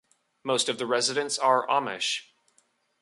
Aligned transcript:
Most 0.43 0.67
of 0.67 0.79
the 0.79 0.87
residents 0.87 1.37
are 1.37 1.67
Amish. 1.67 2.23